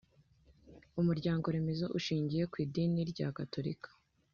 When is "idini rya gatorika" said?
2.65-3.89